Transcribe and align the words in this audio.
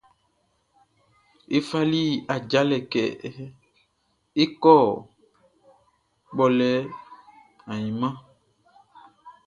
Ye 1.51 1.57
fali 1.69 2.01
ajalɛ 2.33 2.77
kɛ 2.91 3.03
é 4.41 4.43
kɔ́ 4.61 4.79
kpɔlɛ 6.31 6.69
ainman. 7.71 8.13